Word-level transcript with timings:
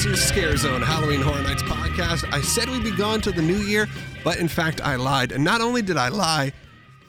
Scare 0.00 0.56
Zone 0.56 0.80
Halloween 0.80 1.20
Horror 1.20 1.42
Nights 1.42 1.62
podcast. 1.62 2.24
I 2.32 2.40
said 2.40 2.70
we'd 2.70 2.82
be 2.82 2.90
gone 2.90 3.20
till 3.20 3.34
the 3.34 3.42
new 3.42 3.58
year, 3.58 3.86
but 4.24 4.38
in 4.38 4.48
fact, 4.48 4.80
I 4.80 4.96
lied. 4.96 5.30
And 5.30 5.44
not 5.44 5.60
only 5.60 5.82
did 5.82 5.98
I 5.98 6.08
lie, 6.08 6.52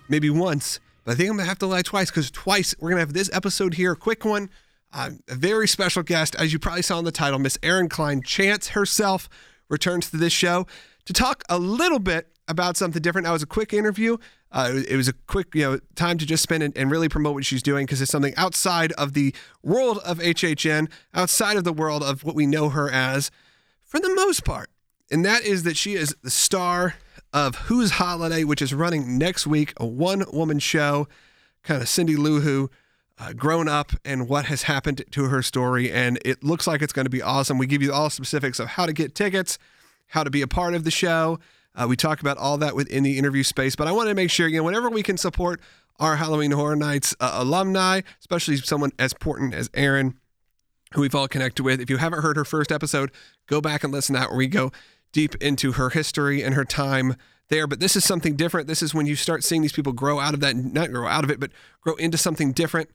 maybe 0.10 0.30
once, 0.30 0.82
but 1.06 1.14
I 1.14 1.16
think 1.16 1.30
I'm 1.30 1.38
gonna 1.38 1.48
have 1.48 1.58
to 1.60 1.68
lie 1.68 1.84
twice 1.84 2.12
because 2.12 2.30
twice 2.30 2.76
we're 2.80 2.90
gonna 2.90 3.00
have 3.00 3.14
this 3.14 3.30
episode 3.32 3.76
here, 3.76 3.94
a 3.94 3.96
quick 3.96 4.26
one. 4.26 4.50
Uh, 4.94 5.12
a 5.30 5.36
very 5.36 5.70
special 5.70 6.04
guest, 6.04 6.36
as 6.36 6.52
you 6.52 6.60
probably 6.60 6.82
saw 6.82 7.00
in 7.00 7.06
the 7.06 7.14
title, 7.14 7.40
Miss 7.40 7.58
Erin 7.64 7.88
Klein, 7.88 8.22
Chance 8.22 8.70
herself, 8.70 9.30
returns 9.70 10.10
to 10.10 10.18
this 10.18 10.34
show 10.34 10.68
to 11.06 11.14
talk 11.14 11.44
a 11.48 11.58
little 11.58 12.00
bit 12.00 12.28
about 12.52 12.78
something 12.78 13.02
different. 13.02 13.26
That 13.26 13.32
was 13.32 13.42
a 13.42 13.48
quick 13.48 13.74
interview. 13.74 14.18
Uh, 14.52 14.82
it 14.88 14.98
was 14.98 15.08
a 15.08 15.14
quick, 15.14 15.56
you 15.56 15.64
know, 15.64 15.80
time 15.96 16.18
to 16.18 16.26
just 16.26 16.44
spend 16.44 16.62
and, 16.62 16.78
and 16.78 16.92
really 16.92 17.08
promote 17.08 17.34
what 17.34 17.46
she's 17.46 17.64
doing 17.64 17.86
because 17.86 18.02
it's 18.02 18.12
something 18.12 18.36
outside 18.36 18.92
of 18.94 19.14
the 19.14 19.34
world 19.64 20.00
of 20.00 20.20
HHN, 20.20 20.92
outside 21.14 21.56
of 21.56 21.64
the 21.64 21.74
world 21.74 22.04
of 22.04 22.24
what 22.24 22.36
we 22.36 22.46
know 22.46 22.70
her 22.70 22.92
as, 22.92 23.32
for 23.84 24.00
the 24.00 24.14
most 24.14 24.44
part. 24.44 24.70
And 25.10 25.26
that 25.26 25.44
is 25.44 25.64
that 25.64 25.78
she 25.78 25.94
is 25.94 26.14
the 26.22 26.30
star 26.30 26.96
of 27.34 27.56
Who's 27.56 27.92
Holiday, 27.92 28.44
which 28.44 28.62
is 28.62 28.74
running 28.74 29.18
next 29.18 29.48
week, 29.48 29.74
a 29.78 29.86
one-woman 29.86 30.60
show, 30.60 31.08
kind 31.64 31.82
of 31.82 31.88
Cindy 31.88 32.16
Lou 32.16 32.42
Who. 32.42 32.70
Uh, 33.20 33.34
grown 33.34 33.68
up 33.68 33.92
and 34.04 34.28
what 34.28 34.46
has 34.46 34.64
happened 34.64 35.04
to 35.12 35.26
her 35.26 35.44
story, 35.44 35.92
and 35.92 36.18
it 36.26 36.44
looks 36.44 36.66
like 36.66 36.82
it's 36.82 36.94
going 36.94 37.06
to 37.06 37.10
be 37.10 37.22
awesome. 37.22 37.60
We 37.60 37.68
give 37.68 37.84
you 37.84 37.94
all 37.94 38.10
specifics 38.10 38.60
of 38.60 38.70
how 38.70 38.88
to 38.88 38.94
get 38.94 39.14
tickets, 39.14 39.60
how 40.08 40.24
to 40.24 40.32
be 40.32 40.42
a 40.42 40.48
part 40.48 40.74
of 40.74 40.86
the 40.86 40.90
show, 40.90 41.38
uh, 41.76 41.86
we 41.88 41.96
talk 41.96 42.22
about 42.22 42.38
all 42.38 42.58
that 42.58 42.76
within 42.76 43.04
the 43.04 43.18
interview 43.18 43.44
space, 43.44 43.76
but 43.76 43.88
I 43.88 43.92
want 43.92 44.10
to 44.10 44.16
make 44.16 44.30
sure, 44.30 44.48
you 44.48 44.58
know, 44.58 44.64
whenever 44.64 44.90
we 44.90 45.04
can 45.04 45.18
support 45.18 45.62
our 46.00 46.16
Halloween 46.18 46.52
Horror 46.52 46.76
Nights 46.76 47.16
uh, 47.20 47.32
alumni, 47.36 48.02
especially 48.20 48.58
someone 48.58 48.92
as 48.98 49.14
important 49.14 49.54
as 49.54 49.70
Erin, 49.74 50.16
who 50.94 51.02
we've 51.02 51.16
all 51.16 51.28
connected 51.28 51.64
with. 51.64 51.80
If 51.80 51.90
you 51.90 51.98
haven't 51.98 52.22
heard 52.22 52.38
her 52.38 52.46
first 52.46 52.72
episode, 52.72 53.12
go 53.48 53.62
back 53.62 53.84
and 53.84 53.94
listen 53.94 54.16
to 54.16 54.22
that 54.22 54.30
where 54.30 54.38
we 54.38 54.48
go 54.48 54.72
deep 55.12 55.36
into 55.36 55.74
her 55.74 55.90
history 55.90 56.42
and 56.42 56.56
her 56.56 56.66
time 56.66 57.16
there. 57.50 57.68
But 57.68 57.80
this 57.80 57.96
is 57.96 58.04
something 58.04 58.36
different. 58.36 58.68
This 58.68 58.82
is 58.82 58.94
when 58.94 59.06
you 59.06 59.16
start 59.16 59.44
seeing 59.44 59.62
these 59.62 59.74
people 59.74 59.94
grow 59.94 60.20
out 60.20 60.34
of 60.34 60.40
that, 60.42 60.56
not 60.56 60.92
grow 60.92 61.08
out 61.08 61.24
of 61.24 61.30
it, 61.30 61.40
but 61.40 61.52
grow 61.82 61.96
into 61.96 62.18
something 62.18 62.52
different 62.52 62.90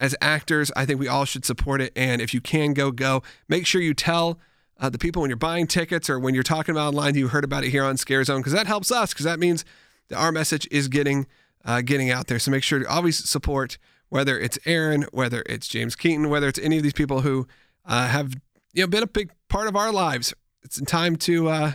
as 0.00 0.14
actors. 0.20 0.72
I 0.76 0.86
think 0.86 1.00
we 1.00 1.08
all 1.08 1.24
should 1.24 1.44
support 1.44 1.80
it. 1.80 1.92
And 1.94 2.20
if 2.20 2.34
you 2.34 2.40
can 2.40 2.72
go, 2.72 2.90
go. 2.90 3.22
Make 3.48 3.66
sure 3.66 3.80
you 3.80 3.94
tell 3.94 4.38
uh, 4.78 4.90
the 4.90 4.98
people 4.98 5.22
when 5.22 5.30
you're 5.30 5.36
buying 5.36 5.66
tickets 5.66 6.10
or 6.10 6.18
when 6.18 6.34
you're 6.34 6.42
talking 6.42 6.74
about 6.74 6.88
online, 6.88 7.14
you 7.14 7.28
heard 7.28 7.44
about 7.44 7.64
it 7.64 7.70
here 7.70 7.84
on 7.84 7.96
Scare 7.96 8.24
Zone 8.24 8.40
because 8.40 8.52
that 8.52 8.66
helps 8.66 8.92
us 8.92 9.12
because 9.12 9.24
that 9.24 9.38
means 9.38 9.64
that 10.08 10.16
our 10.16 10.32
message 10.32 10.68
is 10.70 10.88
getting 10.88 11.26
uh, 11.64 11.80
getting 11.80 12.10
out 12.10 12.26
there. 12.26 12.38
So 12.38 12.50
make 12.50 12.62
sure 12.62 12.78
to 12.80 12.88
always 12.88 13.28
support 13.28 13.78
whether 14.08 14.38
it's 14.38 14.58
Erin, 14.64 15.06
whether 15.12 15.42
it's 15.46 15.66
James 15.66 15.96
Keaton, 15.96 16.28
whether 16.28 16.46
it's 16.46 16.58
any 16.58 16.76
of 16.76 16.82
these 16.82 16.92
people 16.92 17.22
who 17.22 17.46
uh, 17.84 18.08
have 18.08 18.34
you 18.72 18.82
know 18.82 18.86
been 18.86 19.02
a 19.02 19.08
big 19.08 19.32
part 19.48 19.66
of 19.66 19.76
our 19.76 19.92
lives. 19.92 20.34
It's 20.62 20.80
time 20.82 21.16
to 21.16 21.48
uh, 21.48 21.72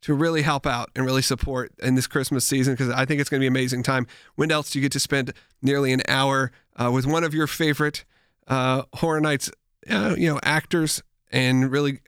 to 0.00 0.14
really 0.14 0.42
help 0.42 0.66
out 0.66 0.90
and 0.96 1.04
really 1.04 1.22
support 1.22 1.72
in 1.82 1.94
this 1.94 2.06
Christmas 2.06 2.44
season 2.44 2.72
because 2.72 2.88
I 2.88 3.04
think 3.04 3.20
it's 3.20 3.28
going 3.28 3.40
to 3.40 3.42
be 3.42 3.48
an 3.48 3.52
amazing 3.52 3.82
time. 3.82 4.06
When 4.34 4.50
else 4.50 4.70
do 4.70 4.78
you 4.78 4.82
get 4.82 4.92
to 4.92 5.00
spend 5.00 5.32
nearly 5.60 5.92
an 5.92 6.02
hour 6.08 6.52
uh, 6.74 6.90
with 6.90 7.06
one 7.06 7.22
of 7.22 7.34
your 7.34 7.46
favorite 7.46 8.04
uh, 8.48 8.82
horror 8.94 9.20
nights, 9.20 9.50
you 9.86 10.28
know, 10.28 10.40
actors 10.42 11.02
and 11.32 11.70
really 11.70 12.00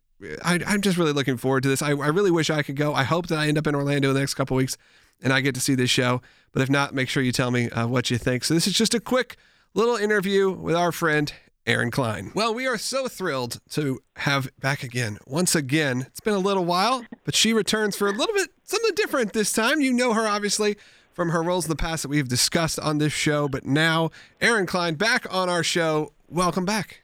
I, 0.44 0.60
am 0.66 0.80
just 0.80 0.96
really 0.96 1.12
looking 1.12 1.36
forward 1.36 1.62
to 1.64 1.68
this. 1.68 1.82
I, 1.82 1.90
I, 1.90 2.08
really 2.08 2.30
wish 2.30 2.50
I 2.50 2.62
could 2.62 2.76
go. 2.76 2.94
I 2.94 3.02
hope 3.02 3.26
that 3.28 3.38
I 3.38 3.48
end 3.48 3.58
up 3.58 3.66
in 3.66 3.74
Orlando 3.74 4.08
in 4.08 4.14
the 4.14 4.20
next 4.20 4.34
couple 4.34 4.56
weeks 4.56 4.76
and 5.22 5.32
I 5.32 5.40
get 5.40 5.54
to 5.54 5.60
see 5.60 5.74
this 5.74 5.90
show. 5.90 6.22
But 6.52 6.62
if 6.62 6.70
not, 6.70 6.94
make 6.94 7.08
sure 7.08 7.22
you 7.22 7.32
tell 7.32 7.50
me 7.50 7.68
uh, 7.70 7.86
what 7.86 8.10
you 8.10 8.18
think. 8.18 8.44
So 8.44 8.54
this 8.54 8.66
is 8.66 8.74
just 8.74 8.94
a 8.94 9.00
quick 9.00 9.36
little 9.74 9.96
interview 9.96 10.50
with 10.50 10.76
our 10.76 10.92
friend 10.92 11.32
Erin 11.66 11.90
Klein. 11.90 12.30
Well, 12.34 12.54
we 12.54 12.66
are 12.66 12.78
so 12.78 13.08
thrilled 13.08 13.60
to 13.70 14.00
have 14.16 14.50
back 14.60 14.82
again. 14.82 15.18
Once 15.26 15.54
again, 15.54 16.02
it's 16.02 16.20
been 16.20 16.34
a 16.34 16.38
little 16.38 16.64
while, 16.64 17.04
but 17.24 17.34
she 17.34 17.52
returns 17.52 17.96
for 17.96 18.08
a 18.08 18.12
little 18.12 18.34
bit 18.34 18.50
something 18.64 18.94
different 18.94 19.32
this 19.32 19.52
time. 19.52 19.80
You 19.80 19.92
know 19.92 20.12
her 20.12 20.26
obviously 20.26 20.76
from 21.12 21.30
her 21.30 21.42
roles 21.42 21.64
in 21.64 21.70
the 21.70 21.76
past 21.76 22.02
that 22.02 22.08
we've 22.08 22.28
discussed 22.28 22.78
on 22.78 22.98
this 22.98 23.12
show, 23.12 23.48
but 23.48 23.64
now 23.64 24.10
Erin 24.40 24.66
Klein 24.66 24.94
back 24.94 25.26
on 25.32 25.48
our 25.48 25.62
show. 25.62 26.12
Welcome 26.28 26.64
back. 26.64 27.03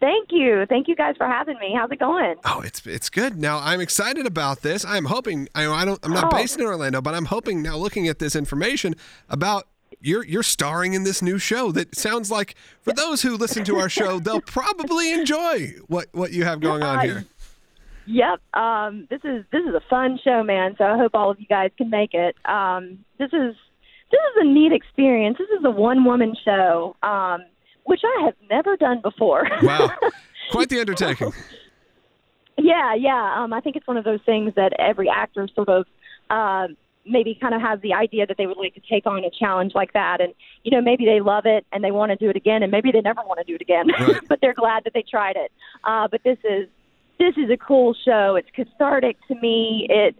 Thank 0.00 0.28
you. 0.30 0.64
Thank 0.68 0.88
you 0.88 0.94
guys 0.94 1.16
for 1.16 1.26
having 1.26 1.58
me. 1.58 1.74
How's 1.76 1.90
it 1.90 1.98
going? 1.98 2.36
Oh, 2.44 2.60
it's 2.64 2.86
it's 2.86 3.10
good. 3.10 3.36
Now 3.36 3.58
I'm 3.58 3.80
excited 3.80 4.26
about 4.26 4.62
this. 4.62 4.84
I'm 4.84 5.06
hoping 5.06 5.48
I 5.54 5.66
I 5.66 5.84
don't 5.84 5.98
I'm 6.04 6.12
not 6.12 6.32
oh. 6.32 6.36
based 6.36 6.58
in 6.58 6.66
Orlando, 6.66 7.00
but 7.00 7.14
I'm 7.14 7.26
hoping 7.26 7.62
now 7.62 7.76
looking 7.76 8.06
at 8.06 8.18
this 8.18 8.36
information 8.36 8.94
about 9.28 9.66
you're 10.00 10.24
you're 10.24 10.42
starring 10.42 10.94
in 10.94 11.04
this 11.04 11.22
new 11.22 11.38
show 11.38 11.72
that 11.72 11.96
sounds 11.96 12.30
like 12.30 12.54
for 12.80 12.92
those 12.92 13.22
who 13.22 13.36
listen 13.36 13.64
to 13.64 13.76
our 13.76 13.88
show, 13.88 14.20
they'll 14.20 14.40
probably 14.46 15.12
enjoy 15.12 15.74
what 15.88 16.08
what 16.12 16.32
you 16.32 16.44
have 16.44 16.60
going 16.60 16.82
on 16.82 17.04
here. 17.04 17.24
Yep. 18.06 18.40
Um, 18.54 19.06
this 19.10 19.20
is 19.24 19.44
this 19.52 19.62
is 19.62 19.74
a 19.74 19.82
fun 19.90 20.18
show, 20.22 20.42
man. 20.42 20.76
So 20.78 20.84
I 20.84 20.96
hope 20.96 21.12
all 21.14 21.30
of 21.30 21.40
you 21.40 21.46
guys 21.46 21.70
can 21.76 21.90
make 21.90 22.14
it. 22.14 22.36
Um, 22.44 23.04
this 23.18 23.32
is 23.32 23.54
this 24.10 24.20
is 24.20 24.36
a 24.40 24.44
neat 24.44 24.72
experience. 24.72 25.36
This 25.38 25.50
is 25.58 25.64
a 25.64 25.70
one 25.70 26.04
woman 26.04 26.34
show. 26.44 26.96
Um, 27.02 27.42
which 27.88 28.02
I 28.04 28.24
have 28.26 28.34
never 28.50 28.76
done 28.76 29.00
before. 29.00 29.48
Wow, 29.62 29.90
quite 30.50 30.68
the 30.68 30.80
undertaking. 30.80 31.32
yeah, 32.56 32.94
yeah. 32.94 33.42
Um, 33.42 33.52
I 33.52 33.60
think 33.60 33.76
it's 33.76 33.86
one 33.86 33.96
of 33.96 34.04
those 34.04 34.20
things 34.24 34.52
that 34.56 34.72
every 34.78 35.08
actor 35.08 35.48
sort 35.54 35.68
of 35.68 35.86
uh, 36.30 36.68
maybe 37.06 37.36
kind 37.40 37.54
of 37.54 37.60
has 37.60 37.80
the 37.80 37.94
idea 37.94 38.26
that 38.26 38.36
they 38.36 38.46
would 38.46 38.58
like 38.58 38.74
to 38.74 38.80
take 38.88 39.06
on 39.06 39.24
a 39.24 39.30
challenge 39.30 39.72
like 39.74 39.92
that, 39.94 40.20
and 40.20 40.32
you 40.64 40.70
know 40.70 40.80
maybe 40.80 41.04
they 41.04 41.20
love 41.20 41.44
it 41.46 41.66
and 41.72 41.82
they 41.82 41.90
want 41.90 42.10
to 42.10 42.16
do 42.16 42.28
it 42.30 42.36
again, 42.36 42.62
and 42.62 42.70
maybe 42.70 42.92
they 42.92 43.00
never 43.00 43.22
want 43.26 43.38
to 43.38 43.44
do 43.44 43.54
it 43.54 43.62
again, 43.62 43.88
right. 44.00 44.20
but 44.28 44.40
they're 44.40 44.54
glad 44.54 44.84
that 44.84 44.92
they 44.92 45.04
tried 45.10 45.36
it. 45.36 45.50
Uh, 45.84 46.06
but 46.08 46.22
this 46.24 46.38
is 46.44 46.68
this 47.18 47.36
is 47.36 47.50
a 47.50 47.56
cool 47.56 47.94
show. 48.04 48.36
It's 48.36 48.48
cathartic 48.54 49.16
to 49.28 49.34
me. 49.36 49.86
It 49.90 50.14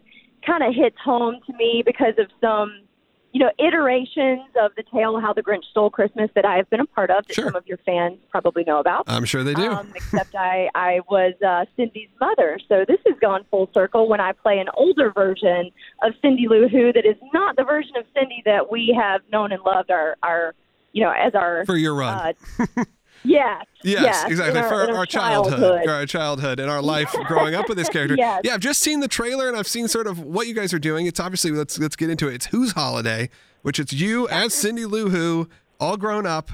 kind 0.45 0.63
of 0.63 0.75
hits 0.75 0.97
home 1.05 1.37
to 1.47 1.53
me 1.53 1.83
because 1.85 2.15
of 2.19 2.27
some 2.41 2.88
you 3.33 3.41
know, 3.41 3.51
iterations 3.59 4.49
of 4.61 4.73
the 4.77 4.83
tale 4.93 5.21
How 5.21 5.33
the 5.33 5.43
Grinch 5.43 5.65
Stole 5.71 5.91
Christmas 5.91 6.31
that 6.35 6.45
I 6.45 6.57
have 6.57 6.69
been 6.71 6.81
a 6.81 6.87
part 6.87 7.11
of 7.11 7.27
that 7.27 7.35
sure. 7.35 7.47
some 7.47 7.57
of 7.57 7.67
your 7.67 7.79
fans 7.79 8.19
probably 8.31 8.65
know 8.65 8.79
about. 8.79 9.05
I'm 9.07 9.25
sure 9.25 9.45
they 9.45 9.55
do. 9.55 9.71
Um, 9.71 9.93
except 9.95 10.35
I, 10.35 10.71
I 10.75 11.01
was 11.11 11.35
uh, 11.47 11.67
Cindy's 11.77 12.09
mother. 12.21 12.59
So 12.69 12.85
this 12.89 12.99
has 13.07 13.17
gone 13.21 13.45
full 13.51 13.71
circle 13.75 14.09
when 14.09 14.21
I 14.21 14.33
play 14.33 14.59
an 14.59 14.69
older 14.75 15.13
version 15.13 15.71
of 16.03 16.15
Cindy 16.23 16.49
Lou 16.49 16.69
Who 16.69 16.93
that 16.93 17.05
is 17.05 17.17
not 17.35 17.57
the 17.57 17.65
version 17.65 17.97
of 17.97 18.05
Cindy 18.15 18.43
that 18.47 18.71
we 18.71 18.97
have 18.99 19.21
known 19.31 19.53
and 19.53 19.63
loved 19.63 19.91
our, 19.91 20.17
our 20.23 20.55
you 20.93 21.05
know, 21.05 21.11
as 21.11 21.35
our. 21.35 21.67
For 21.67 21.77
your 21.77 21.95
run. 21.95 22.35
Uh, 22.59 22.85
Yes. 23.25 23.65
Yes, 23.83 24.03
yes 24.03 24.25
exactly. 24.25 24.61
Our, 24.61 24.69
for 24.69 24.75
our, 24.75 24.97
our 24.99 25.07
childhood, 25.07 25.59
childhood, 25.59 25.89
our 25.89 26.07
childhood, 26.07 26.61
and 26.61 26.71
our 26.71 26.83
life 26.83 27.15
growing 27.27 27.55
up 27.55 27.69
with 27.69 27.79
this 27.79 27.89
character. 27.91 28.17
yes. 28.17 28.41
Yeah, 28.45 28.55
I've 28.55 28.61
just 28.61 28.81
seen 28.81 29.01
the 29.01 29.09
trailer 29.09 29.49
and 29.49 29.57
I've 29.57 29.69
seen 29.69 29.89
sort 29.89 30.07
of 30.07 30.21
what 30.21 30.47
you 30.47 30.55
guys 30.55 30.73
are 30.73 30.79
doing. 30.79 31.07
It's 31.07 31.21
obviously 31.21 31.51
let's 31.51 31.79
let's 31.79 31.97
get 31.97 32.11
into 32.11 32.29
it. 32.29 32.35
It's 32.35 32.47
Who's 32.47 32.73
Holiday, 32.73 33.31
which 33.63 33.79
it's 33.79 33.93
you 33.93 34.29
as 34.29 34.55
Cindy 34.55 34.85
Lou 34.87 35.11
Who, 35.11 35.49
all 35.81 35.97
grown 35.97 36.27
up 36.27 36.51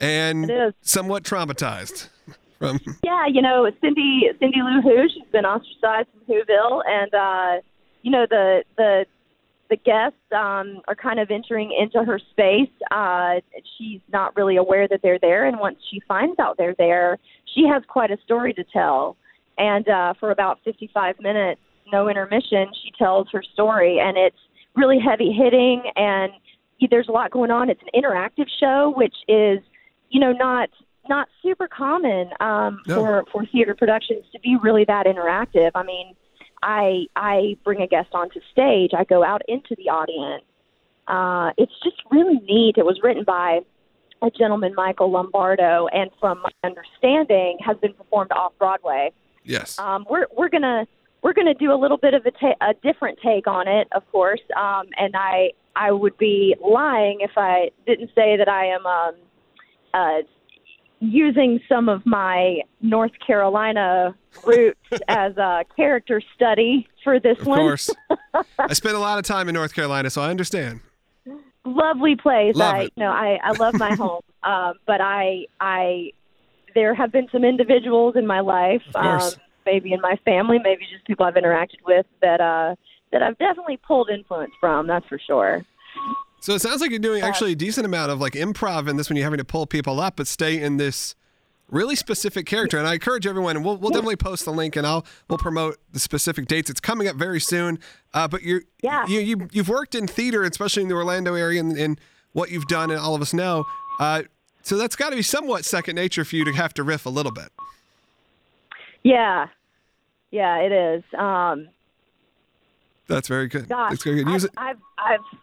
and 0.00 0.72
somewhat 0.82 1.24
traumatized. 1.24 2.08
From 2.58 2.80
yeah, 3.04 3.26
you 3.26 3.40
know 3.40 3.70
Cindy 3.80 4.28
Cindy 4.40 4.58
Lou 4.62 4.80
Who. 4.82 5.08
She's 5.08 5.30
been 5.30 5.44
ostracized 5.44 6.08
from 6.12 6.34
Whoville, 6.34 6.82
and 6.86 7.14
uh, 7.14 7.60
you 8.02 8.10
know 8.10 8.26
the 8.28 8.64
the 8.76 9.06
the 9.70 9.76
guests 9.76 10.18
um, 10.32 10.80
are 10.88 10.94
kind 10.94 11.20
of 11.20 11.30
entering 11.30 11.72
into 11.78 12.02
her 12.04 12.18
space. 12.30 12.70
Uh, 12.90 13.40
she's 13.76 14.00
not 14.12 14.34
really 14.36 14.56
aware 14.56 14.88
that 14.88 15.00
they're 15.02 15.18
there, 15.18 15.46
and 15.46 15.58
once 15.58 15.78
she 15.90 16.00
finds 16.08 16.38
out 16.38 16.56
they're 16.56 16.74
there, 16.78 17.18
she 17.54 17.66
has 17.66 17.82
quite 17.88 18.10
a 18.10 18.16
story 18.24 18.52
to 18.54 18.64
tell. 18.64 19.16
And 19.58 19.88
uh, 19.88 20.14
for 20.20 20.30
about 20.30 20.60
55 20.64 21.16
minutes, 21.20 21.60
no 21.92 22.08
intermission, 22.08 22.68
she 22.82 22.92
tells 22.98 23.28
her 23.32 23.42
story, 23.42 23.98
and 23.98 24.16
it's 24.16 24.36
really 24.74 24.98
heavy 24.98 25.32
hitting, 25.32 25.82
and 25.96 26.32
there's 26.90 27.08
a 27.08 27.12
lot 27.12 27.30
going 27.30 27.50
on. 27.50 27.68
It's 27.68 27.82
an 27.82 28.00
interactive 28.00 28.46
show, 28.60 28.92
which 28.96 29.14
is, 29.26 29.58
you 30.10 30.20
know, 30.20 30.32
not 30.32 30.70
not 31.08 31.26
super 31.42 31.66
common 31.66 32.28
um, 32.40 32.80
no. 32.86 32.94
for 32.96 33.24
for 33.32 33.46
theater 33.46 33.74
productions 33.74 34.24
to 34.32 34.38
be 34.40 34.56
really 34.62 34.84
that 34.84 35.06
interactive. 35.06 35.70
I 35.74 35.82
mean 35.82 36.14
I 36.62 37.06
I 37.16 37.56
bring 37.64 37.80
a 37.80 37.86
guest 37.86 38.08
onto 38.12 38.40
stage, 38.52 38.90
I 38.96 39.04
go 39.04 39.24
out 39.24 39.42
into 39.48 39.74
the 39.76 39.88
audience. 39.88 40.44
Uh, 41.06 41.52
it's 41.56 41.72
just 41.82 41.96
really 42.10 42.38
neat. 42.40 42.74
It 42.76 42.84
was 42.84 43.00
written 43.02 43.24
by 43.24 43.60
a 44.20 44.30
gentleman, 44.30 44.74
Michael 44.74 45.10
Lombardo, 45.10 45.86
and 45.92 46.10
from 46.20 46.42
my 46.42 46.50
understanding, 46.64 47.58
has 47.64 47.76
been 47.78 47.94
performed 47.94 48.32
off 48.32 48.52
Broadway. 48.58 49.12
Yes. 49.44 49.78
Um, 49.78 50.06
we're 50.10 50.26
we're 50.36 50.48
gonna 50.48 50.86
we're 51.22 51.32
gonna 51.32 51.54
do 51.54 51.72
a 51.72 51.78
little 51.78 51.96
bit 51.96 52.14
of 52.14 52.26
a, 52.26 52.30
ta- 52.32 52.56
a 52.60 52.74
different 52.82 53.18
take 53.24 53.46
on 53.46 53.68
it, 53.68 53.88
of 53.92 54.10
course. 54.12 54.40
Um, 54.56 54.86
and 54.98 55.14
I 55.16 55.52
I 55.76 55.92
would 55.92 56.18
be 56.18 56.56
lying 56.60 57.18
if 57.20 57.32
I 57.36 57.70
didn't 57.86 58.10
say 58.14 58.36
that 58.36 58.48
I 58.48 58.66
am 58.66 58.86
um, 58.86 59.14
uh, 59.94 60.18
using 61.00 61.60
some 61.68 61.88
of 61.88 62.04
my 62.04 62.60
North 62.80 63.12
Carolina 63.24 64.14
roots 64.44 64.78
as 65.08 65.36
a 65.36 65.64
character 65.76 66.20
study 66.34 66.88
for 67.04 67.20
this 67.20 67.38
of 67.40 67.46
one. 67.46 67.58
Of 67.58 67.64
course. 67.64 67.90
I 68.58 68.72
spent 68.72 68.96
a 68.96 69.00
lot 69.00 69.18
of 69.18 69.24
time 69.24 69.48
in 69.48 69.54
North 69.54 69.74
Carolina, 69.74 70.10
so 70.10 70.22
I 70.22 70.30
understand. 70.30 70.80
Lovely 71.64 72.16
place. 72.16 72.56
Love 72.56 72.74
I 72.74 72.82
it. 72.82 72.92
you 72.96 73.02
know 73.02 73.10
I, 73.10 73.38
I 73.42 73.52
love 73.52 73.74
my 73.74 73.94
home. 73.96 74.22
Um, 74.42 74.74
but 74.86 75.00
I 75.00 75.46
I 75.60 76.12
there 76.74 76.94
have 76.94 77.12
been 77.12 77.28
some 77.32 77.44
individuals 77.44 78.14
in 78.16 78.26
my 78.26 78.40
life 78.40 78.82
um, 78.94 79.30
maybe 79.66 79.92
in 79.92 80.00
my 80.00 80.16
family, 80.24 80.58
maybe 80.62 80.82
just 80.90 81.04
people 81.06 81.26
I've 81.26 81.34
interacted 81.34 81.82
with 81.84 82.06
that 82.22 82.40
uh, 82.40 82.74
that 83.12 83.22
I've 83.22 83.38
definitely 83.38 83.78
pulled 83.78 84.08
influence 84.10 84.52
from. 84.60 84.86
That's 84.86 85.06
for 85.06 85.18
sure. 85.18 85.64
So 86.40 86.54
it 86.54 86.60
sounds 86.60 86.80
like 86.80 86.90
you're 86.90 86.98
doing 87.00 87.22
actually 87.22 87.52
a 87.52 87.56
decent 87.56 87.84
amount 87.84 88.10
of 88.10 88.20
like 88.20 88.34
improv 88.34 88.88
in 88.88 88.96
this 88.96 89.08
when 89.08 89.16
you're 89.16 89.24
having 89.26 89.38
to 89.38 89.44
pull 89.44 89.66
people 89.66 90.00
up, 90.00 90.16
but 90.16 90.26
stay 90.26 90.60
in 90.62 90.76
this 90.76 91.14
really 91.70 91.96
specific 91.96 92.46
character. 92.46 92.78
And 92.78 92.86
I 92.86 92.94
encourage 92.94 93.26
everyone, 93.26 93.56
and 93.56 93.64
we'll, 93.64 93.76
we'll 93.76 93.90
definitely 93.90 94.16
post 94.16 94.44
the 94.44 94.52
link 94.52 94.76
and 94.76 94.86
I'll 94.86 95.04
we'll 95.28 95.38
promote 95.38 95.76
the 95.92 95.98
specific 95.98 96.46
dates. 96.46 96.70
It's 96.70 96.80
coming 96.80 97.08
up 97.08 97.16
very 97.16 97.40
soon. 97.40 97.78
Uh, 98.14 98.28
but 98.28 98.42
you're 98.42 98.62
Yeah. 98.82 99.06
you, 99.06 99.20
you 99.20 99.48
you've 99.52 99.68
worked 99.68 99.94
in 99.94 100.06
theater, 100.06 100.42
especially 100.44 100.82
in 100.82 100.88
the 100.88 100.94
Orlando 100.94 101.34
area, 101.34 101.60
and, 101.60 101.76
and 101.76 102.00
what 102.32 102.50
you've 102.50 102.66
done, 102.66 102.90
and 102.90 103.00
all 103.00 103.14
of 103.14 103.20
us 103.22 103.34
know. 103.34 103.64
Uh, 103.98 104.22
so 104.62 104.76
that's 104.78 104.96
got 104.96 105.10
to 105.10 105.16
be 105.16 105.22
somewhat 105.22 105.64
second 105.64 105.96
nature 105.96 106.24
for 106.24 106.36
you 106.36 106.44
to 106.44 106.52
have 106.52 106.72
to 106.74 106.82
riff 106.82 107.04
a 107.04 107.10
little 107.10 107.32
bit. 107.32 107.48
Yeah, 109.02 109.48
yeah, 110.30 110.58
it 110.58 110.72
is. 110.72 111.02
Um, 111.18 111.68
That's 113.06 113.28
very 113.28 113.48
good. 113.48 113.68
gosh, 113.68 113.90
That's 113.90 114.04
very 114.04 114.22
good. 114.22 114.30
Use 114.32 114.44
I've, 114.44 114.50
it. 114.76 114.78
I've, 114.98 115.20
I've, 115.20 115.38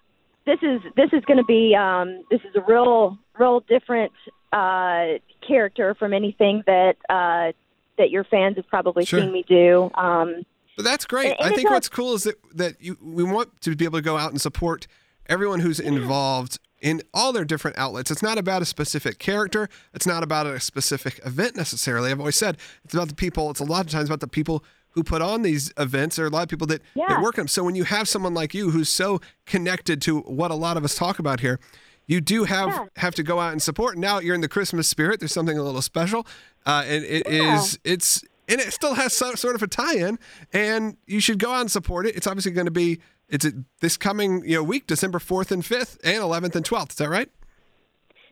this 0.46 0.60
is 0.62 0.82
this 0.96 1.10
is 1.14 1.24
going 1.26 1.38
to 1.38 1.44
be 1.46 1.76
um, 1.76 2.24
this 2.30 2.42
is 2.42 2.56
a 2.56 2.62
real 2.68 3.18
real 3.40 3.60
different 3.62 4.12
uh, 4.54 5.20
character 5.46 5.96
from 5.96 6.14
anything 6.14 6.64
that 6.68 6.96
uh, 7.10 7.52
that 7.98 8.10
your 8.10 8.24
fans 8.24 8.56
have 8.58 8.68
probably 8.68 9.06
Sure. 9.06 9.22
seen 9.22 9.32
me 9.32 9.44
do. 9.48 9.90
Um, 9.96 10.44
But 10.76 10.84
that's 10.86 11.06
great. 11.06 11.32
And- 11.32 11.40
and 11.40 11.54
I 11.54 11.56
think 11.56 11.70
what's 11.70 11.90
cool 11.90 12.14
is 12.16 12.24
that 12.24 12.36
that 12.54 12.82
you 12.82 12.98
we 13.02 13.24
want 13.24 13.62
to 13.62 13.76
be 13.76 13.86
able 13.86 13.98
to 14.00 14.04
go 14.04 14.18
out 14.18 14.32
and 14.32 14.42
support 14.42 14.88
everyone 15.28 15.60
who's 15.62 15.80
involved 15.80 16.60
in 16.82 17.02
all 17.14 17.32
their 17.34 17.46
different 17.46 17.78
outlets. 17.80 18.12
It's 18.12 18.22
not 18.22 18.38
about 18.38 18.62
a 18.62 18.66
specific 18.66 19.18
character. 19.18 19.70
It's 19.94 20.06
not 20.06 20.22
about 20.22 20.46
a 20.46 20.60
specific 20.60 21.20
event 21.26 21.56
necessarily. 21.56 22.12
I've 22.12 22.20
always 22.20 22.36
said 22.36 22.58
it's 22.84 22.94
about 22.94 23.08
the 23.08 23.16
people. 23.16 23.50
It's 23.50 23.60
a 23.62 23.64
lot 23.66 23.86
of 23.86 23.92
times 23.92 24.10
about 24.10 24.20
the 24.20 24.28
people 24.28 24.64
who 24.96 25.04
put 25.04 25.22
on 25.22 25.42
these 25.44 25.72
events. 25.78 26.16
There 26.16 26.26
are 26.26 26.30
a 26.30 26.32
lot 26.32 26.44
of 26.44 26.50
people 26.50 26.66
that, 26.68 26.82
that 26.96 27.22
work 27.22 27.38
on 27.38 27.42
them. 27.44 27.48
So 27.50 27.64
when 27.64 27.76
you 27.76 27.84
have 27.84 28.08
someone 28.08 28.34
like 28.34 28.54
you 28.54 28.72
who's 28.72 28.90
so 28.90 29.20
connected 29.46 30.02
to 30.04 30.22
what 30.22 30.52
a 30.52 30.56
lot 30.56 30.78
of 30.78 30.84
us 30.86 30.96
talk 30.96 31.20
about 31.20 31.42
here, 31.42 31.60
you 32.08 32.22
do 32.22 32.46
have 32.46 32.70
Yeah. 32.70 32.86
have 32.98 33.14
to 33.16 33.24
go 33.24 33.40
out 33.40 33.52
and 33.52 33.62
support. 33.62 33.98
Now 33.98 34.20
you're 34.20 34.36
in 34.36 34.42
the 34.42 34.48
Christmas 34.48 34.90
spirit. 34.90 35.20
There's 35.20 35.34
something 35.34 35.58
a 35.58 35.64
little 35.64 35.82
special, 35.82 36.26
uh, 36.66 36.84
and 36.88 37.04
it 37.04 37.28
is 37.28 37.78
Yeah. 37.84 37.94
it's 37.94 38.24
and 38.48 38.62
it 38.62 38.72
still 38.74 38.94
has 38.94 39.12
some 39.14 39.36
sort 39.36 39.56
of 39.56 39.64
a 39.64 39.68
tie-in, 39.68 40.20
and 40.54 40.98
you 41.08 41.20
should 41.20 41.40
go 41.40 41.52
out 41.52 41.62
and 41.62 41.72
support 41.72 42.06
it. 42.06 42.16
It's 42.16 42.28
obviously 42.28 42.52
going 42.52 42.66
to 42.66 42.72
be 42.72 43.00
it's 43.28 43.46
this 43.82 43.98
coming 43.98 44.44
you 44.46 44.56
know 44.58 44.64
week, 44.64 44.86
December 44.88 45.20
fourth 45.20 45.52
and 45.52 45.66
fifth, 45.66 45.98
and 46.04 46.18
eleventh 46.18 46.56
and 46.56 46.64
twelfth. 46.64 46.92
Is 46.92 46.98
that 46.98 47.10
right? 47.10 47.30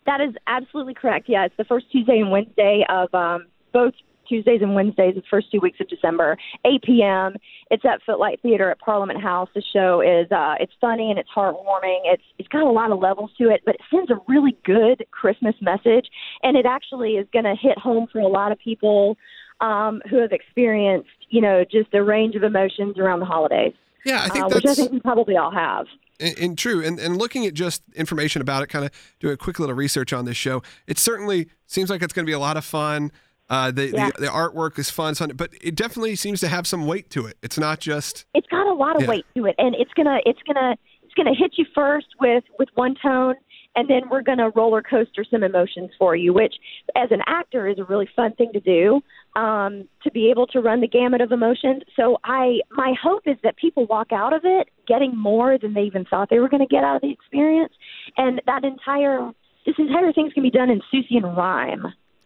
That 0.06 0.22
is 0.22 0.36
absolutely 0.48 0.94
correct. 0.94 1.28
Yeah, 1.28 1.46
it's 1.46 1.58
the 1.58 1.64
first 1.66 1.92
Tuesday 1.92 2.20
and 2.20 2.30
Wednesday 2.32 2.86
of 2.90 3.14
um, 3.16 3.48
both 3.74 3.94
Tuesdays 4.28 4.62
and 4.62 4.76
Wednesdays, 4.76 5.16
the 5.16 5.24
first 5.30 5.52
two 5.52 5.60
weeks 5.60 5.80
of 5.80 5.88
December, 5.88 6.38
8 6.66 6.82
p.m. 6.84 7.36
It's 7.72 7.84
at 7.86 8.02
Footlight 8.06 8.42
Theater 8.42 8.70
at 8.72 8.80
Parliament 8.80 9.22
House. 9.22 9.50
The 9.56 9.64
show 9.74 10.02
is 10.02 10.32
uh, 10.32 10.56
it's 10.60 10.74
funny 10.80 11.10
and 11.10 11.20
it's 11.20 11.30
heartwarming. 11.36 12.00
It's 12.06 12.24
it's 12.38 12.50
got 12.50 12.64
a 12.64 12.72
lot 12.72 12.92
of 12.92 13.00
levels 13.00 13.32
to 13.40 13.50
it, 13.50 13.62
but 13.66 13.76
it 13.76 13.82
sends 13.92 14.10
a 14.12 14.16
really 14.28 14.58
good 14.66 15.06
Christmas 15.12 15.56
message, 15.62 16.08
and 16.44 16.58
it 16.58 16.66
actually 16.66 17.12
is 17.14 17.28
going 17.34 17.46
to 17.46 17.56
hit 17.60 17.78
home 17.78 18.08
for 18.12 18.20
a 18.20 18.28
lot 18.28 18.52
of 18.52 18.60
people 18.60 19.18
um, 19.62 20.02
who 20.10 20.18
have 20.18 20.32
experienced, 20.32 21.10
you 21.30 21.40
know, 21.42 21.64
just 21.64 21.94
a 21.94 22.04
range 22.04 22.36
of 22.36 22.44
emotions 22.44 22.98
around 22.98 23.20
the 23.20 23.26
holidays, 23.26 23.74
Yeah, 24.06 24.22
I 24.24 24.30
think 24.30 24.46
uh, 24.46 24.50
which 24.54 24.66
I 24.66 24.74
think 24.74 24.92
we 24.92 25.00
probably 25.00 25.38
all 25.38 25.52
have. 25.52 25.86
and, 26.20 26.38
and 26.38 26.58
true. 26.58 26.84
And 26.84 27.00
and 27.00 27.18
looking 27.18 27.46
at 27.46 27.54
just 27.54 27.82
information 27.96 28.42
about 28.42 28.64
it, 28.64 28.68
kind 28.68 28.84
of 28.86 28.92
doing 29.20 29.34
a 29.34 29.38
quick 29.38 29.60
little 29.60 29.76
research 29.76 30.12
on 30.12 30.26
this 30.26 30.38
show, 30.38 30.62
it 30.88 30.98
certainly 30.98 31.48
seems 31.66 31.90
like 31.90 32.02
it's 32.02 32.14
going 32.14 32.26
to 32.26 32.30
be 32.30 32.34
a 32.34 32.40
lot 32.40 32.58
of 32.58 32.66
fun. 32.66 33.12
Uh, 33.54 33.70
the, 33.70 33.90
Yeah. 33.90 34.10
the 34.16 34.22
the 34.22 34.28
artwork 34.28 34.80
is 34.80 34.90
fun, 34.90 35.14
fun, 35.14 35.30
but 35.36 35.52
it 35.62 35.76
definitely 35.76 36.16
seems 36.16 36.40
to 36.40 36.48
have 36.48 36.66
some 36.66 36.88
weight 36.88 37.12
to 37.12 37.28
it. 37.28 37.38
It's 37.44 37.60
not 37.60 37.80
just 37.80 38.26
it's 38.34 38.48
got 38.48 38.66
a 38.66 38.74
lot 38.74 38.96
of 38.96 39.04
Yeah. 39.04 39.10
weight 39.10 39.26
to 39.36 39.46
it 39.46 39.56
and 39.60 39.76
it's 39.76 39.94
gonna 39.94 40.20
it's 40.26 40.42
gonna 40.48 40.76
it's 41.04 41.14
gonna 41.14 41.36
hit 41.36 41.52
you 41.60 41.66
first 41.76 42.08
with 42.20 42.44
with 42.58 42.70
one 42.74 42.96
tone 42.96 43.36
and 43.76 43.88
then 43.88 44.10
we're 44.10 44.24
gonna 44.24 44.50
roller 44.56 44.82
coaster 44.82 45.24
some 45.30 45.44
emotions 45.44 45.92
for 46.00 46.16
you 46.16 46.34
which 46.34 46.56
as 46.96 47.12
an 47.12 47.22
actor 47.28 47.68
is 47.68 47.78
a 47.78 47.84
really 47.84 48.10
fun 48.16 48.32
thing 48.34 48.52
to 48.54 48.60
do 48.60 49.02
um 49.40 49.88
to 50.04 50.10
be 50.12 50.30
able 50.32 50.48
to 50.48 50.60
run 50.60 50.82
the 50.82 50.88
gamut 50.88 51.22
of 51.22 51.32
emotions 51.32 51.84
so 51.96 52.18
i 52.24 52.60
my 52.72 52.94
hope 53.02 53.24
is 53.28 53.38
that 53.44 53.56
people 53.58 53.86
walk 53.86 54.12
out 54.12 54.34
of 54.34 54.42
it 54.44 54.70
getting 54.88 55.16
more 55.16 55.58
than 55.60 55.74
they 55.76 55.84
even 55.84 56.04
thought 56.06 56.30
they 56.32 56.40
were 56.40 56.50
going 56.50 56.66
to 56.68 56.74
get 56.76 56.84
out 56.84 56.96
of 56.96 57.02
the 57.04 57.12
experience 57.12 57.74
and 58.18 58.42
that 58.48 58.64
entire 58.64 59.32
this 59.66 59.76
entire 59.78 60.12
thing's 60.12 60.34
going 60.34 60.44
to 60.46 60.52
be 60.52 60.58
done 60.62 60.70
in 60.70 60.82
Seussian 60.92 61.36
rhyme 61.38 61.86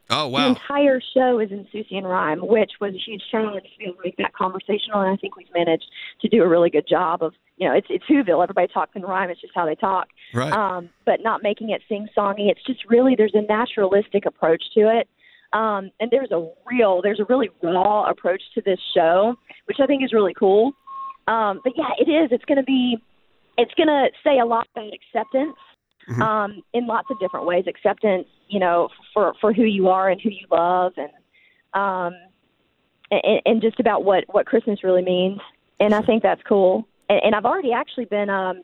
oh 0.09 0.23
the 0.23 0.29
wow, 0.29 0.47
entire 0.49 1.01
show 1.13 1.39
is 1.39 1.51
in 1.51 1.67
Seussian 1.73 2.03
rhyme, 2.03 2.39
which 2.39 2.71
was 2.79 2.93
a 2.93 2.97
huge 2.97 3.23
challenge 3.31 3.63
to 3.63 3.77
be 3.77 3.85
able 3.85 3.95
to 3.95 4.01
make 4.05 4.17
that 4.17 4.33
conversational, 4.33 5.01
and 5.01 5.11
I 5.11 5.15
think 5.17 5.35
we've 5.35 5.47
managed 5.53 5.85
to 6.21 6.29
do 6.29 6.43
a 6.43 6.47
really 6.47 6.69
good 6.69 6.87
job 6.87 7.23
of, 7.23 7.33
you 7.57 7.67
know, 7.67 7.75
it's 7.75 7.87
it's 7.89 8.05
Whoville. 8.05 8.43
Everybody 8.43 8.67
talks 8.73 8.91
in 8.95 9.01
rhyme. 9.01 9.29
It's 9.29 9.41
just 9.41 9.53
how 9.55 9.65
they 9.65 9.75
talk, 9.75 10.07
right? 10.33 10.51
um, 10.51 10.89
but 11.05 11.21
not 11.21 11.43
making 11.43 11.69
it 11.69 11.81
sing 11.89 12.07
songy. 12.17 12.49
It's 12.49 12.63
just 12.65 12.85
really 12.89 13.15
there's 13.15 13.35
a 13.35 13.41
naturalistic 13.41 14.25
approach 14.25 14.63
to 14.75 14.81
it, 14.99 15.07
um, 15.53 15.91
and 15.99 16.11
there's 16.11 16.31
a 16.31 16.49
real 16.65 17.01
there's 17.01 17.19
a 17.19 17.25
really 17.25 17.49
raw 17.61 18.09
approach 18.09 18.41
to 18.55 18.61
this 18.61 18.79
show, 18.95 19.35
which 19.65 19.77
I 19.81 19.85
think 19.85 20.03
is 20.03 20.13
really 20.13 20.33
cool. 20.33 20.73
Um, 21.27 21.59
but 21.63 21.73
yeah, 21.75 21.89
it 21.99 22.09
is. 22.09 22.29
It's 22.31 22.45
going 22.45 22.57
to 22.57 22.63
be 22.63 22.97
it's 23.57 23.73
going 23.73 23.87
to 23.87 24.07
say 24.23 24.39
a 24.39 24.45
lot 24.45 24.67
about 24.75 24.91
acceptance 24.93 25.57
Mhm. 26.09 26.21
um, 26.21 26.63
in 26.73 26.87
lots 26.87 27.09
of 27.11 27.19
different 27.19 27.45
ways. 27.45 27.65
Acceptance, 27.67 28.27
you 28.47 28.59
know, 28.59 28.89
for 29.13 29.33
for 29.41 29.53
who 29.53 29.63
you 29.63 29.89
are 29.89 30.09
and 30.09 30.21
who 30.21 30.29
you 30.29 30.45
love, 30.49 30.93
and 30.97 31.11
um, 31.73 32.13
and, 33.11 33.41
and 33.45 33.61
just 33.61 33.79
about 33.79 34.03
what 34.03 34.23
what 34.29 34.45
Christmas 34.45 34.83
really 34.83 35.03
means. 35.03 35.39
And 35.79 35.93
I 35.93 36.01
think 36.01 36.23
that's 36.23 36.41
cool. 36.43 36.87
And, 37.09 37.21
and 37.25 37.35
I've 37.35 37.45
already 37.45 37.71
actually 37.71 38.05
been 38.05 38.29
um, 38.29 38.63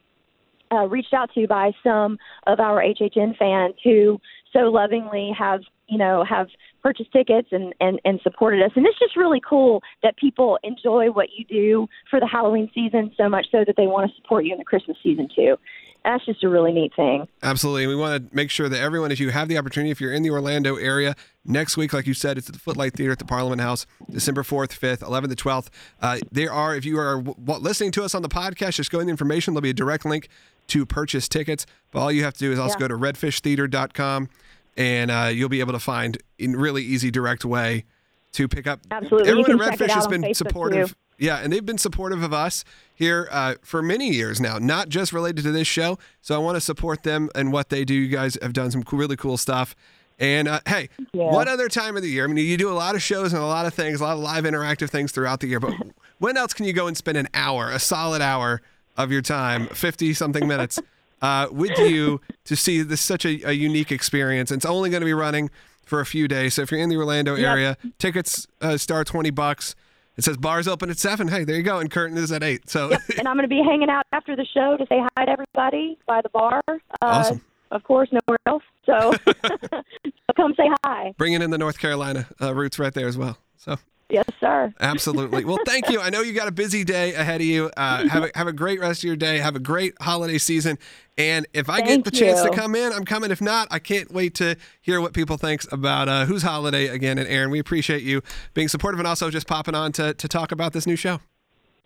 uh, 0.71 0.87
reached 0.87 1.13
out 1.13 1.31
to 1.35 1.47
by 1.47 1.71
some 1.83 2.17
of 2.47 2.59
our 2.59 2.81
HHN 2.81 3.37
fans 3.37 3.75
who 3.83 4.19
so 4.51 4.71
lovingly 4.71 5.31
have 5.37 5.61
you 5.87 5.97
know 5.97 6.23
have 6.23 6.47
purchased 6.81 7.11
tickets 7.11 7.49
and, 7.51 7.73
and 7.79 7.99
and 8.05 8.19
supported 8.21 8.63
us 8.63 8.71
and 8.75 8.85
it's 8.85 8.97
just 8.99 9.17
really 9.17 9.41
cool 9.47 9.81
that 10.01 10.15
people 10.17 10.57
enjoy 10.63 11.11
what 11.11 11.27
you 11.35 11.43
do 11.45 11.87
for 12.09 12.19
the 12.19 12.27
halloween 12.27 12.69
season 12.73 13.11
so 13.17 13.27
much 13.27 13.45
so 13.51 13.63
that 13.65 13.75
they 13.75 13.87
want 13.87 14.09
to 14.09 14.15
support 14.15 14.45
you 14.45 14.53
in 14.53 14.57
the 14.57 14.63
christmas 14.63 14.97
season 15.03 15.27
too 15.35 15.57
that's 16.03 16.25
just 16.25 16.43
a 16.43 16.49
really 16.49 16.71
neat 16.71 16.93
thing 16.95 17.27
Absolutely. 17.41 17.83
And 17.83 17.89
we 17.89 17.95
want 17.95 18.29
to 18.29 18.35
make 18.35 18.49
sure 18.49 18.67
that 18.69 18.79
everyone, 18.79 19.11
if 19.11 19.19
you 19.19 19.29
have 19.29 19.47
the 19.47 19.57
opportunity, 19.57 19.91
if 19.91 19.99
you're 20.01 20.13
in 20.13 20.23
the 20.23 20.29
Orlando 20.31 20.75
area, 20.75 21.15
next 21.45 21.75
week, 21.77 21.93
like 21.93 22.07
you 22.07 22.13
said, 22.13 22.37
it's 22.37 22.47
at 22.47 22.53
the 22.53 22.59
Footlight 22.59 22.93
Theater 22.93 23.11
at 23.11 23.19
the 23.19 23.25
Parliament 23.25 23.61
House, 23.61 23.85
December 24.09 24.43
4th, 24.43 24.77
5th, 24.77 24.99
11th, 24.99 25.35
to 25.35 25.43
12th. 25.43 25.67
Uh, 26.01 26.19
there 26.31 26.51
are, 26.53 26.75
if 26.75 26.85
you 26.85 26.97
are 26.99 27.21
w- 27.21 27.59
listening 27.59 27.91
to 27.91 28.03
us 28.03 28.13
on 28.15 28.21
the 28.21 28.29
podcast, 28.29 28.75
just 28.75 28.91
go 28.91 28.99
in 28.99 29.07
the 29.07 29.11
information. 29.11 29.53
There'll 29.53 29.61
be 29.61 29.69
a 29.69 29.73
direct 29.73 30.05
link 30.05 30.27
to 30.67 30.85
purchase 30.85 31.27
tickets. 31.27 31.65
But 31.91 31.99
all 31.99 32.11
you 32.11 32.23
have 32.23 32.33
to 32.33 32.39
do 32.39 32.51
is 32.51 32.59
also 32.59 32.75
Yeah. 32.75 32.87
go 32.87 32.87
to 32.89 32.95
redfishtheater.com 32.95 34.29
and 34.77 35.11
uh, 35.11 35.29
you'll 35.33 35.49
be 35.49 35.59
able 35.59 35.73
to 35.73 35.79
find 35.79 36.17
in 36.39 36.55
really 36.55 36.83
easy, 36.83 37.11
direct 37.11 37.45
way 37.45 37.85
to 38.33 38.47
pick 38.47 38.65
up. 38.67 38.79
Absolutely. 38.89 39.29
Everyone 39.29 39.61
at 39.61 39.77
Redfish 39.79 39.89
has 39.91 40.07
been 40.07 40.23
Facebook, 40.23 40.35
supportive. 40.35 40.89
too. 40.89 40.95
Yeah, 41.17 41.37
and 41.37 41.51
they've 41.53 41.65
been 41.65 41.77
supportive 41.77 42.23
of 42.23 42.33
us 42.33 42.63
here 42.95 43.27
uh, 43.31 43.55
for 43.61 43.81
many 43.81 44.09
years 44.09 44.39
now, 44.41 44.57
not 44.57 44.89
just 44.89 45.13
related 45.13 45.43
to 45.43 45.51
this 45.51 45.67
show. 45.67 45.97
So 46.21 46.35
I 46.35 46.37
want 46.39 46.55
to 46.55 46.61
support 46.61 47.03
them 47.03 47.29
and 47.35 47.51
what 47.53 47.69
they 47.69 47.85
do. 47.85 47.93
You 47.93 48.07
guys 48.09 48.37
have 48.41 48.53
done 48.53 48.71
some 48.71 48.83
cool, 48.83 48.99
really 48.99 49.15
cool 49.15 49.37
stuff. 49.37 49.75
And 50.19 50.47
uh, 50.47 50.59
hey, 50.67 50.89
Yeah. 51.13 51.31
what 51.31 51.47
other 51.47 51.67
time 51.69 51.95
of 51.97 52.03
the 52.03 52.09
year? 52.09 52.23
I 52.23 52.27
mean, 52.27 52.45
you 52.45 52.57
do 52.57 52.69
a 52.69 52.73
lot 52.73 52.95
of 52.95 53.01
shows 53.01 53.33
and 53.33 53.41
a 53.41 53.45
lot 53.45 53.65
of 53.65 53.73
things, 53.73 53.99
a 53.99 54.03
lot 54.03 54.13
of 54.13 54.19
live 54.19 54.43
interactive 54.43 54.89
things 54.89 55.11
throughout 55.11 55.39
the 55.39 55.47
year. 55.47 55.59
But 55.59 55.73
when 56.19 56.37
else 56.37 56.53
can 56.53 56.65
you 56.65 56.73
go 56.73 56.87
and 56.87 56.95
spend 56.95 57.17
an 57.17 57.27
hour, 57.33 57.69
a 57.71 57.79
solid 57.79 58.21
hour 58.21 58.61
of 58.95 59.11
your 59.11 59.21
time, 59.23 59.67
50 59.67 60.13
something 60.13 60.47
minutes, 60.47 60.81
uh, 61.21 61.47
with 61.51 61.77
you 61.79 62.21
to 62.45 62.55
see 62.55 62.81
this 62.83 63.01
such 63.01 63.25
a, 63.25 63.41
a 63.49 63.53
unique 63.53 63.91
experience? 63.91 64.51
And 64.51 64.59
it's 64.59 64.65
only 64.67 64.89
going 64.91 65.01
to 65.01 65.05
be 65.05 65.13
running 65.13 65.49
for 65.83 65.99
a 65.99 66.05
few 66.05 66.27
days. 66.27 66.53
So 66.53 66.61
if 66.61 66.71
you're 66.71 66.79
in 66.79 66.89
the 66.89 66.95
Orlando 66.97 67.35
Yep. 67.35 67.49
area, 67.49 67.77
tickets 67.97 68.47
uh, 68.61 68.77
start 68.77 69.07
20 69.07 69.31
bucks. 69.31 69.75
It 70.15 70.23
says 70.23 70.37
bars 70.37 70.67
open 70.67 70.89
at 70.89 70.97
seven. 70.99 71.27
Hey, 71.27 71.43
there 71.43 71.55
you 71.55 71.63
go. 71.63 71.79
And 71.79 71.89
curtain 71.89 72.17
is 72.17 72.31
at 72.31 72.43
eight. 72.43 72.69
So 72.69 72.91
and 73.17 73.27
i'm 73.27 73.35
going 73.35 73.43
to 73.43 73.47
be 73.47 73.63
hanging 73.63 73.89
out 73.89 74.05
after 74.11 74.35
the 74.35 74.45
show 74.45 74.77
to 74.77 74.85
say 74.87 75.01
hi 75.17 75.25
to 75.25 75.31
everybody 75.31 75.97
by 76.05 76.21
the 76.21 76.29
bar 76.29 76.61
uh, 76.67 76.77
Awesome. 77.01 77.41
of 77.71 77.83
course 77.83 78.09
nowhere 78.11 78.37
else 78.45 78.63
so 78.85 79.13
come 80.35 80.53
say 80.55 80.69
hi 80.85 81.13
bringing 81.17 81.41
in 81.41 81.49
the 81.49 81.57
North 81.57 81.79
Carolina 81.79 82.27
uh, 82.41 82.53
roots 82.53 82.77
right 82.79 82.93
there 82.93 83.07
as 83.07 83.17
well. 83.17 83.37
So 83.57 83.77
yes 84.09 84.25
sir 84.39 84.73
absolutely. 84.79 85.45
Well, 85.45 85.59
thank 85.65 85.89
you. 85.89 85.99
I 85.99 86.09
know 86.09 86.21
you 86.21 86.33
got 86.33 86.47
a 86.47 86.51
busy 86.51 86.83
day 86.83 87.13
ahead 87.13 87.41
of 87.41 87.47
you. 87.47 87.71
Uh, 87.75 88.07
have 88.09 88.23
a 88.23 88.31
have 88.35 88.47
a 88.47 88.53
great 88.53 88.79
rest 88.79 89.01
of 89.01 89.05
your 89.05 89.15
day. 89.15 89.37
Have 89.37 89.55
a 89.55 89.59
great 89.59 89.93
holiday 90.01 90.37
season. 90.37 90.77
And 91.17 91.45
if 91.53 91.69
I 91.69 91.77
Thank 91.77 92.05
get 92.05 92.05
the 92.05 92.11
chance 92.11 92.41
to 92.41 92.49
come 92.49 92.75
in, 92.75 92.91
I'm 92.91 93.05
coming. 93.05 93.29
If 93.29 93.39
not, 93.41 93.67
I 93.69 93.79
can't 93.79 94.11
wait 94.11 94.33
to 94.35 94.55
hear 94.81 94.99
what 94.99 95.13
people 95.13 95.37
think 95.37 95.71
about 95.71 96.09
uh, 96.09 96.25
whose 96.25 96.41
holiday 96.41 96.87
again. 96.87 97.19
And 97.19 97.27
Erin, 97.27 97.51
we 97.51 97.59
appreciate 97.59 98.01
you 98.01 98.21
being 98.53 98.67
supportive 98.67 98.99
and 98.99 99.07
also 99.07 99.29
just 99.29 99.47
popping 99.47 99.75
on 99.75 99.91
to 99.93 100.13
to 100.13 100.27
talk 100.27 100.51
about 100.51 100.73
this 100.73 100.87
new 100.87 100.95
show. 100.95 101.19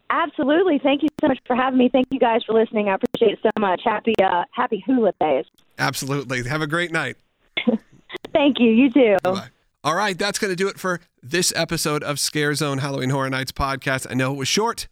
Absolutely. 0.10 0.80
Thank 0.80 1.04
you 1.04 1.10
so 1.20 1.28
much 1.28 1.40
for 1.46 1.56
having 1.56 1.78
me. 1.78 1.90
Thank 1.90 2.08
you 2.12 2.20
guys 2.20 2.42
for 2.46 2.54
listening. 2.54 2.88
I 2.88 2.96
appreciate 2.96 3.34
it 3.34 3.40
so 3.44 3.50
much. 3.60 3.82
Happy 3.84 4.14
uh, 4.24 4.46
happy 4.52 4.84
hula 4.86 5.14
days. 5.20 5.46
Absolutely. 5.78 6.44
Have 6.48 6.62
a 6.62 6.68
great 6.68 6.92
night. 6.92 7.18
Thank 8.34 8.60
you. 8.60 8.72
You 8.72 8.90
too. 8.90 9.18
Bye. 9.24 9.50
All 9.88 9.96
right, 9.96 10.20
that's 10.20 10.38
going 10.38 10.51
to 10.51 10.56
do 10.58 10.67
it 10.67 10.77
for 10.77 11.00
this 11.24 11.53
episode 11.56 12.03
of 12.03 12.20
Scare 12.20 12.53
Zone 12.56 12.79
Halloween 12.79 13.10
Horror 13.10 13.29
Nights 13.29 13.53
podcast. 13.53 14.06
I 14.10 14.15
know 14.15 14.34
it 14.34 14.36
was 14.38 14.50
short, 14.50 14.89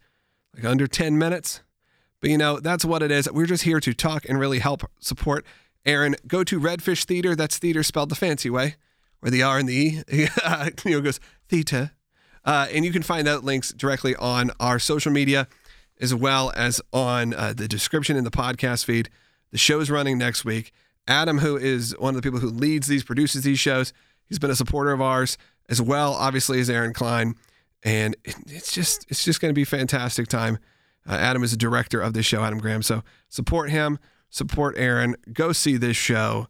like 0.54 0.64
under 0.64 0.86
10 0.86 1.18
minutes, 1.18 1.60
but 2.22 2.30
you 2.30 2.38
know, 2.38 2.60
that's 2.60 2.82
what 2.82 3.02
it 3.02 3.10
is. 3.10 3.30
We're 3.30 3.44
just 3.44 3.64
here 3.64 3.78
to 3.78 3.92
talk 3.92 4.24
and 4.26 4.40
really 4.40 4.58
help 4.58 4.90
support 4.98 5.44
Erin. 5.84 6.16
Go 6.26 6.44
to 6.44 6.58
Redfish 6.58 7.04
Theater. 7.04 7.36
That's 7.36 7.58
theater 7.58 7.82
spelled 7.82 8.08
the 8.08 8.14
fancy 8.14 8.48
way, 8.48 8.76
where 9.20 9.30
the 9.30 9.42
R 9.42 9.58
and 9.58 9.68
the 9.68 9.74
E 9.74 10.02
you 10.86 10.90
know, 10.92 11.02
goes 11.02 11.20
theta. 11.50 11.92
Uh, 12.42 12.66
and 12.72 12.82
you 12.82 12.90
can 12.90 13.02
find 13.02 13.28
out 13.28 13.44
links 13.44 13.74
directly 13.74 14.16
on 14.16 14.50
our 14.58 14.78
social 14.78 15.12
media 15.12 15.46
as 16.00 16.14
well 16.14 16.54
as 16.56 16.80
on 16.94 17.34
uh, 17.34 17.52
the 17.54 17.68
description 17.68 18.16
in 18.16 18.24
the 18.24 18.30
podcast 18.30 18.86
feed. 18.86 19.10
The 19.50 19.58
show's 19.58 19.90
running 19.90 20.16
next 20.16 20.46
week. 20.46 20.72
Adam, 21.06 21.40
who 21.40 21.58
is 21.58 21.94
one 21.98 22.16
of 22.16 22.22
the 22.22 22.26
people 22.26 22.40
who 22.40 22.48
leads 22.48 22.86
these, 22.86 23.04
produces 23.04 23.44
these 23.44 23.58
shows, 23.58 23.92
he's 24.28 24.38
been 24.38 24.50
a 24.50 24.56
supporter 24.56 24.92
of 24.92 25.00
ours 25.00 25.38
as 25.68 25.80
well, 25.80 26.12
obviously, 26.14 26.60
as 26.60 26.70
Erin 26.70 26.92
Klein. 26.92 27.34
And 27.82 28.16
it's 28.24 28.72
just 28.72 29.06
it's 29.08 29.24
just 29.24 29.40
going 29.40 29.50
to 29.50 29.54
be 29.54 29.62
a 29.62 29.66
fantastic 29.66 30.28
time. 30.28 30.58
Uh, 31.08 31.12
Adam 31.12 31.44
is 31.44 31.52
the 31.52 31.56
director 31.56 32.00
of 32.00 32.14
this 32.14 32.26
show, 32.26 32.42
Adam 32.42 32.58
Graham. 32.58 32.82
So 32.82 33.02
support 33.28 33.70
him, 33.70 33.98
support 34.28 34.76
Erin. 34.76 35.16
Go 35.32 35.52
see 35.52 35.76
this 35.76 35.96
show. 35.96 36.48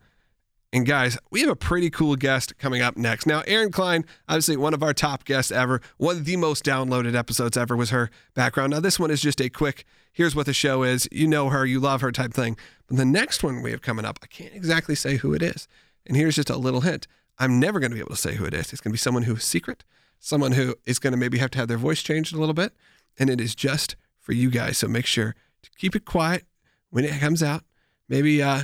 And 0.73 0.85
guys, 0.85 1.17
we 1.31 1.41
have 1.41 1.49
a 1.51 1.57
pretty 1.57 1.91
cool 1.91 2.17
guest 2.17 2.59
coming 2.59 2.83
up 2.83 2.97
next. 2.97 3.27
Now, 3.27 3.43
Erin 3.47 3.71
Klein, 3.71 4.05
obviously 4.29 4.57
one 4.57 4.75
of 4.75 4.83
our 4.83 4.93
top 4.93 5.25
guests 5.25 5.53
ever, 5.53 5.81
one 5.97 6.17
of 6.17 6.25
the 6.25 6.37
most 6.37 6.65
downloaded 6.65 7.15
episodes 7.15 7.57
ever 7.57 7.77
was 7.77 7.91
her 7.91 8.11
background. 8.35 8.73
Now, 8.73 8.81
this 8.81 8.99
one 8.99 9.11
is 9.11 9.23
just 9.23 9.41
a 9.41 9.49
quick, 9.49 9.85
here's 10.13 10.35
what 10.35 10.47
the 10.47 10.53
show 10.53 10.83
is. 10.83 11.09
You 11.13 11.29
know 11.29 11.51
her, 11.51 11.65
you 11.65 11.81
love 11.81 12.01
her 12.01 12.13
type 12.13 12.35
thing. 12.35 12.59
But 12.89 12.97
the 12.97 13.05
next 13.05 13.43
one 13.43 13.63
we 13.63 13.71
have 13.71 13.81
coming 13.81 14.05
up, 14.05 14.19
I 14.23 14.27
can't 14.27 14.55
exactly 14.55 14.95
say 14.95 15.17
who 15.17 15.33
it 15.35 15.43
is. 15.43 15.69
And 16.05 16.17
here's 16.17 16.37
just 16.37 16.51
a 16.51 16.57
little 16.57 16.83
hint 16.83 17.07
I'm 17.39 17.61
never 17.61 17.81
going 17.81 17.91
to 17.91 17.95
be 17.95 18.01
able 18.01 18.11
to 18.11 18.17
say 18.17 18.35
who 18.35 18.45
it 18.45 18.55
is. 18.55 18.73
It's 18.73 18.81
going 18.81 18.91
to 18.91 18.95
be 18.95 18.99
someone 18.99 19.25
who 19.25 19.37
is 19.37 19.45
secret, 19.45 19.85
someone 20.19 20.53
who 20.53 20.75
is 20.85 20.99
going 20.99 21.13
to 21.13 21.17
maybe 21.17 21.39
have 21.39 21.51
to 21.53 21.59
have 21.59 21.69
their 21.69 21.77
voice 21.79 22.03
changed 22.03 22.35
a 22.35 22.39
little 22.39 22.55
bit. 22.55 22.73
And 23.19 23.31
it 23.31 23.41
is 23.41 23.55
just 23.55 23.97
for 24.21 24.33
you 24.33 24.51
guys. 24.51 24.79
So 24.79 24.89
make 24.89 25.07
sure 25.07 25.35
to 25.63 25.71
keep 25.79 25.95
it 25.95 26.05
quiet 26.05 26.45
when 26.91 27.05
it 27.05 27.21
comes 27.21 27.43
out. 27.43 27.63
Maybe, 28.09 28.43
uh, 28.43 28.63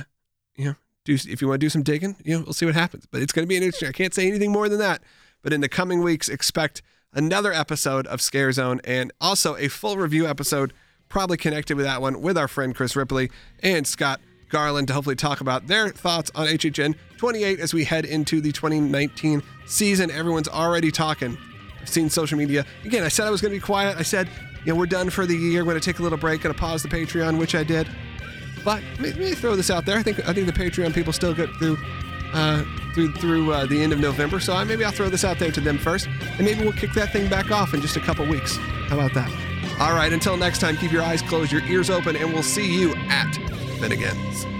you 0.55 0.65
know, 0.65 0.75
do 1.05 1.13
if 1.13 1.41
you 1.41 1.47
want 1.47 1.59
to 1.59 1.65
do 1.65 1.69
some 1.69 1.83
digging, 1.83 2.15
you 2.23 2.37
know, 2.37 2.43
we'll 2.43 2.53
see 2.53 2.65
what 2.65 2.75
happens. 2.75 3.05
But 3.05 3.21
it's 3.21 3.33
going 3.33 3.43
to 3.43 3.49
be 3.49 3.57
an 3.57 3.63
interesting. 3.63 3.89
I 3.89 3.93
can't 3.93 4.13
say 4.13 4.27
anything 4.27 4.51
more 4.51 4.69
than 4.69 4.79
that. 4.79 5.01
But 5.41 5.53
in 5.53 5.61
the 5.61 5.69
coming 5.69 6.01
weeks, 6.01 6.29
expect 6.29 6.81
another 7.13 7.51
episode 7.51 8.07
of 8.07 8.21
Scare 8.21 8.51
Zone 8.51 8.79
and 8.83 9.11
also 9.19 9.55
a 9.57 9.67
full 9.67 9.97
review 9.97 10.25
episode, 10.25 10.73
probably 11.09 11.37
connected 11.37 11.75
with 11.75 11.85
that 11.85 12.01
one, 12.01 12.21
with 12.21 12.37
our 12.37 12.47
friend 12.47 12.73
Chris 12.73 12.95
Ripley 12.95 13.29
and 13.61 13.85
Scott 13.85 14.21
Garland 14.53 14.87
to 14.87 14.93
hopefully 14.93 15.15
talk 15.15 15.41
about 15.41 15.65
their 15.65 15.89
thoughts 15.89 16.31
on 16.35 16.45
HHN 16.45 16.95
28 17.17 17.59
as 17.59 17.73
we 17.73 17.83
head 17.83 18.05
into 18.05 18.39
the 18.39 18.51
2019 18.51 19.41
season. 19.65 20.11
Everyone's 20.11 20.47
already 20.47 20.91
talking. 20.91 21.37
I've 21.81 21.89
seen 21.89 22.07
social 22.07 22.37
media. 22.37 22.63
Again, 22.85 23.03
I 23.03 23.07
said 23.07 23.27
I 23.27 23.31
was 23.31 23.41
going 23.41 23.51
to 23.51 23.59
be 23.59 23.65
quiet. 23.65 23.97
I 23.97 24.03
said, 24.03 24.29
you 24.63 24.71
know, 24.71 24.79
we're 24.79 24.85
done 24.85 25.09
for 25.09 25.25
the 25.25 25.35
year. 25.35 25.65
We're 25.65 25.71
going 25.71 25.81
to 25.81 25.85
take 25.85 25.99
a 25.99 26.03
little 26.03 26.19
break. 26.19 26.41
Going 26.41 26.53
to 26.53 26.59
pause 26.59 26.83
the 26.83 26.87
Patreon, 26.87 27.39
which 27.39 27.55
I 27.55 27.63
did. 27.63 27.87
But 28.63 28.83
let 28.99 29.17
me 29.17 29.33
throw 29.33 29.55
this 29.55 29.71
out 29.71 29.85
there. 29.85 29.97
I 29.97 30.03
think 30.03 30.25
I 30.27 30.33
think 30.33 30.45
the 30.45 30.53
Patreon 30.53 30.93
people 30.93 31.11
still 31.11 31.33
get 31.33 31.49
through 31.55 31.77
uh, 32.33 32.63
through 32.93 33.11
through 33.13 33.51
uh, 33.51 33.65
the 33.65 33.81
end 33.81 33.91
of 33.91 33.99
November. 33.99 34.39
So 34.39 34.53
I, 34.53 34.63
maybe 34.63 34.85
I'll 34.85 34.91
throw 34.91 35.09
this 35.09 35.25
out 35.25 35.39
there 35.39 35.51
to 35.51 35.61
them 35.61 35.79
first, 35.79 36.07
and 36.07 36.45
maybe 36.45 36.61
we'll 36.61 36.73
kick 36.73 36.93
that 36.93 37.11
thing 37.11 37.27
back 37.27 37.51
off 37.51 37.73
in 37.73 37.81
just 37.81 37.97
a 37.97 38.01
couple 38.01 38.25
weeks. 38.27 38.57
How 38.87 38.99
about 38.99 39.13
that? 39.15 39.52
All 39.83 39.93
right. 39.93 40.13
Until 40.13 40.37
next 40.37 40.59
time, 40.59 40.77
keep 40.77 40.93
your 40.93 41.01
eyes 41.01 41.21
closed, 41.21 41.51
your 41.51 41.61
ears 41.65 41.89
open, 41.89 42.15
and 42.15 42.31
we'll 42.31 42.41
see 42.41 42.73
you 42.73 42.95
at 43.09 43.35
Finnegan's. 43.81 44.52